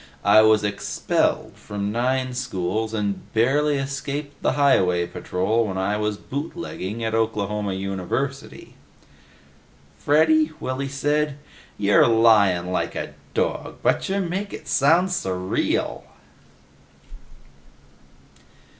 [0.25, 6.17] I was expelled from nine schools and barely escaped the highway patrol when I was
[6.17, 8.73] bootlegging at Oklahoma University!"
[9.99, 11.37] "Freddy," Willy said,
[11.77, 16.03] "you're lyin' like a dog, butcha make it sound s' real!"